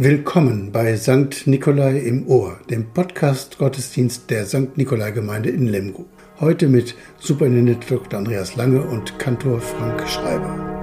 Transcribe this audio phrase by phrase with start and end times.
[0.00, 1.48] Willkommen bei St.
[1.48, 4.76] Nikolai im Ohr, dem Podcast Gottesdienst der St.
[4.76, 6.06] Nikolai Gemeinde in Lemgo.
[6.38, 8.20] Heute mit Superintendent Dr.
[8.20, 10.77] Andreas Lange und Kantor Frank Schreiber.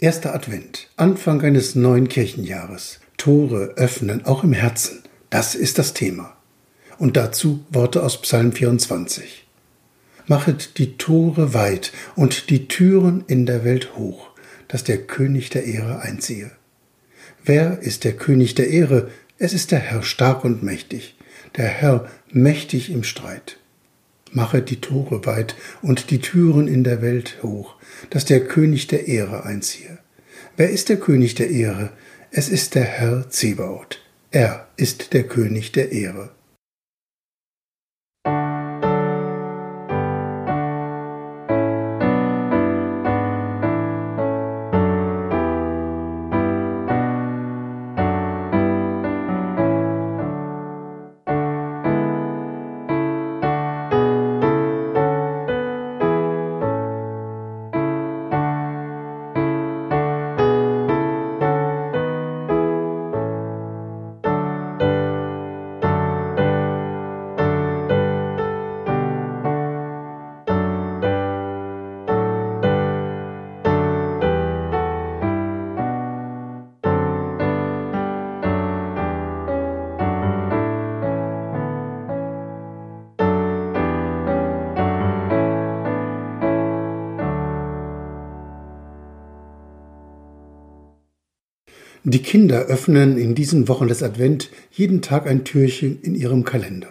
[0.00, 3.00] Erster Advent, Anfang eines neuen Kirchenjahres.
[3.16, 5.02] Tore öffnen, auch im Herzen.
[5.28, 6.36] Das ist das Thema.
[6.98, 9.48] Und dazu Worte aus Psalm 24.
[10.28, 14.30] Machet die Tore weit und die Türen in der Welt hoch,
[14.68, 16.52] dass der König der Ehre einziehe.
[17.44, 19.10] Wer ist der König der Ehre?
[19.36, 21.16] Es ist der Herr stark und mächtig,
[21.56, 23.58] der Herr mächtig im Streit.
[24.34, 27.74] Machet die Tore weit und die Türen in der Welt hoch,
[28.10, 29.98] dass der König der Ehre einziehe.
[30.56, 31.90] Wer ist der König der Ehre?
[32.30, 34.00] Es ist der Herr Zebaoth.
[34.30, 36.30] Er ist der König der Ehre.
[92.10, 96.88] Die Kinder öffnen in diesen Wochen des Advent jeden Tag ein Türchen in ihrem Kalender.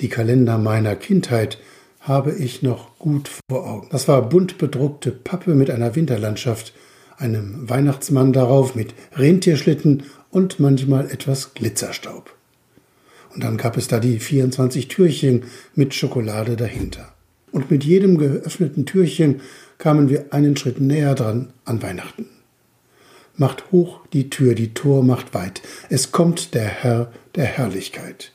[0.00, 1.60] Die Kalender meiner Kindheit
[2.00, 3.86] habe ich noch gut vor Augen.
[3.92, 6.72] Das war bunt bedruckte Pappe mit einer Winterlandschaft,
[7.16, 10.02] einem Weihnachtsmann darauf mit Rentierschlitten
[10.32, 12.34] und manchmal etwas Glitzerstaub.
[13.36, 15.44] Und dann gab es da die 24 Türchen
[15.76, 17.14] mit Schokolade dahinter.
[17.52, 19.42] Und mit jedem geöffneten Türchen
[19.78, 22.33] kamen wir einen Schritt näher dran an Weihnachten
[23.36, 25.62] macht hoch die Tür, die Tor macht weit.
[25.90, 28.32] Es kommt der Herr der Herrlichkeit.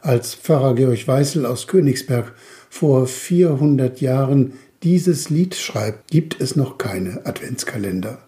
[0.00, 2.34] Als Pfarrer Georg Weißel aus Königsberg
[2.68, 8.18] vor 400 Jahren dieses Lied schreibt, gibt es noch keine Adventskalender.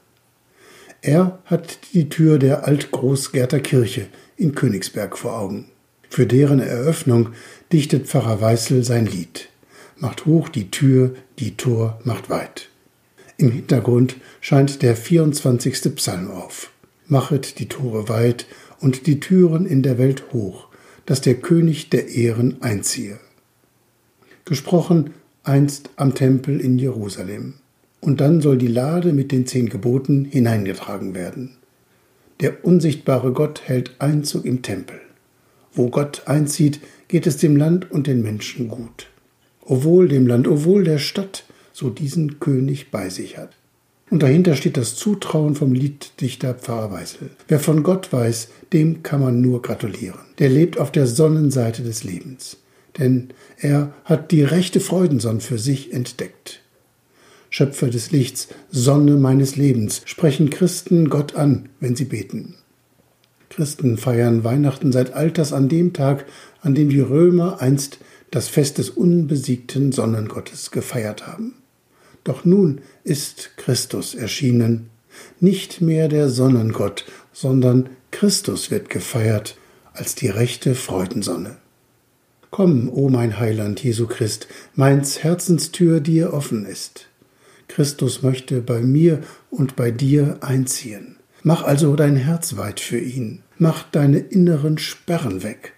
[1.03, 5.67] Er hat die Tür der Altgroßgärter Kirche in Königsberg vor Augen.
[6.09, 7.31] Für deren Eröffnung
[7.73, 9.49] dichtet Pfarrer Weißel sein Lied.
[9.97, 12.71] Macht hoch die Tür, die Tor macht weit.
[13.37, 15.95] Im Hintergrund scheint der 24.
[15.97, 16.71] Psalm auf.
[17.07, 18.47] Machet die Tore weit
[18.81, 20.69] und die Türen in der Welt hoch,
[21.05, 23.19] dass der König der Ehren einziehe.
[24.45, 25.11] Gesprochen
[25.43, 27.55] einst am Tempel in Jerusalem.
[28.01, 31.57] Und dann soll die Lade mit den zehn Geboten hineingetragen werden.
[32.41, 35.01] Der unsichtbare Gott hält Einzug im Tempel.
[35.73, 39.09] Wo Gott einzieht, geht es dem Land und den Menschen gut.
[39.65, 43.51] O dem Land, o der Stadt, so diesen König bei sich hat.
[44.09, 47.31] Und dahinter steht das Zutrauen vom Lieddichter Pfarrer Weißel.
[47.49, 50.21] Wer von Gott weiß, dem kann man nur gratulieren.
[50.39, 52.59] Der lebt auf der Sonnenseite des Lebens.
[52.97, 56.61] Denn er hat die rechte Freudensonne für sich entdeckt.
[57.51, 62.55] Schöpfer des Lichts, Sonne meines Lebens, sprechen Christen Gott an, wenn sie beten.
[63.49, 66.27] Christen feiern Weihnachten seit Alters an dem Tag,
[66.61, 67.99] an dem die Römer einst
[68.31, 71.55] das Fest des unbesiegten Sonnengottes gefeiert haben.
[72.25, 74.91] Doch nun ist Christus erschienen.
[75.41, 79.57] Nicht mehr der Sonnengott, sondern Christus wird gefeiert.
[79.95, 81.57] als die rechte Freudensonne.
[82.51, 87.09] Komm, o mein Heiland Jesu Christ, meins Herzenstür dir offen ist.
[87.69, 91.17] Christus möchte bei mir und bei dir einziehen.
[91.43, 95.73] Mach also dein Herz weit für ihn, mach deine inneren Sperren weg,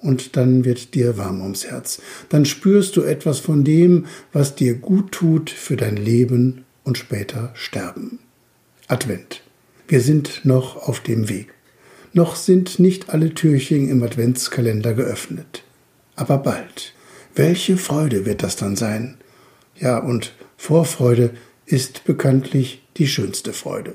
[0.00, 4.74] und dann wird dir warm ums Herz, dann spürst du etwas von dem, was dir
[4.74, 8.18] gut tut für dein Leben und später Sterben.
[8.86, 9.42] Advent.
[9.86, 11.54] Wir sind noch auf dem Weg.
[12.12, 15.62] Noch sind nicht alle Türchen im Adventskalender geöffnet.
[16.16, 16.94] Aber bald.
[17.34, 19.18] Welche Freude wird das dann sein?
[19.76, 21.30] Ja, und Vorfreude
[21.66, 23.94] ist bekanntlich die schönste Freude.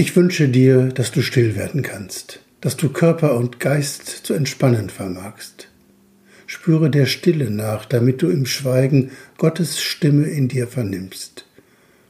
[0.00, 4.90] Ich wünsche dir, dass du still werden kannst, dass du Körper und Geist zu entspannen
[4.90, 5.70] vermagst.
[6.46, 11.46] Spüre der Stille nach, damit du im Schweigen Gottes Stimme in dir vernimmst.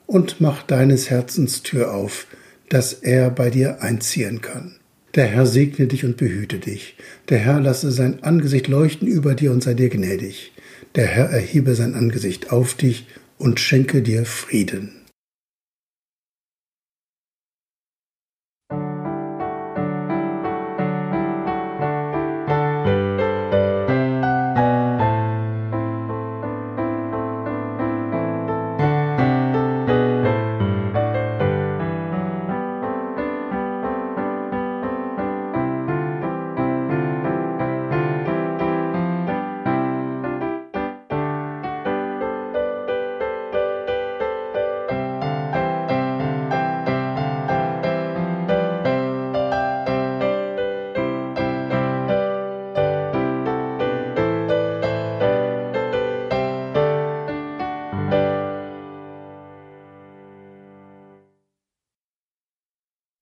[0.05, 2.27] Und mach deines Herzens Tür auf,
[2.69, 4.75] dass er bei dir einziehen kann.
[5.15, 6.95] Der Herr segne dich und behüte dich.
[7.31, 10.53] Der Herr lasse sein Angesicht leuchten über dir und sei dir gnädig.
[10.95, 13.07] Der Herr erhebe sein Angesicht auf dich
[13.39, 14.98] und schenke dir Frieden.